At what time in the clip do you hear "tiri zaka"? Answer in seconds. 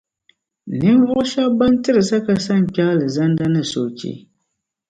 1.83-2.33